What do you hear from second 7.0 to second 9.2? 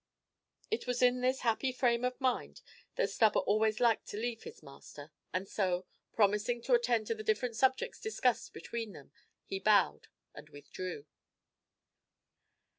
to the different subjects discussed between them,